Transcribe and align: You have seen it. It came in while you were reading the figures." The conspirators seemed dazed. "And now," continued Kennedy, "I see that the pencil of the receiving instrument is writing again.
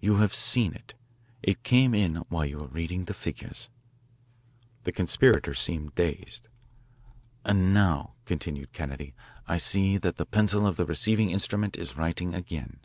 You 0.00 0.16
have 0.16 0.34
seen 0.34 0.74
it. 0.74 0.92
It 1.42 1.62
came 1.62 1.94
in 1.94 2.16
while 2.28 2.44
you 2.44 2.58
were 2.58 2.66
reading 2.66 3.06
the 3.06 3.14
figures." 3.14 3.70
The 4.84 4.92
conspirators 4.92 5.60
seemed 5.60 5.94
dazed. 5.94 6.48
"And 7.42 7.72
now," 7.72 8.12
continued 8.26 8.74
Kennedy, 8.74 9.14
"I 9.48 9.56
see 9.56 9.96
that 9.96 10.16
the 10.16 10.26
pencil 10.26 10.66
of 10.66 10.76
the 10.76 10.84
receiving 10.84 11.30
instrument 11.30 11.76
is 11.78 11.96
writing 11.96 12.34
again. 12.34 12.80